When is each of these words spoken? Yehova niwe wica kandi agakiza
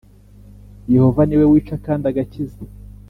Yehova 0.93 1.21
niwe 1.25 1.45
wica 1.51 1.75
kandi 1.85 2.03
agakiza 2.11 2.59